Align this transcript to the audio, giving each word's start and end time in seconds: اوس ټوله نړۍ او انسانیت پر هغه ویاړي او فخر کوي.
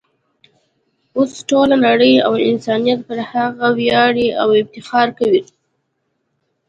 اوس 1.17 1.31
ټوله 1.49 1.75
نړۍ 1.87 2.13
او 2.27 2.33
انسانیت 2.49 2.99
پر 3.07 3.17
هغه 3.31 3.67
ویاړي 3.79 4.27
او 4.41 4.47
فخر 4.85 5.07
کوي. 5.19 5.41